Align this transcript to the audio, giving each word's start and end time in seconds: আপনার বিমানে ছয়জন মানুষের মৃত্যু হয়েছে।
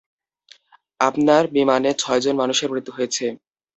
আপনার 0.99 1.43
বিমানে 1.55 1.89
ছয়জন 2.01 2.35
মানুষের 2.41 2.69
মৃত্যু 2.73 2.91
হয়েছে। 2.97 3.25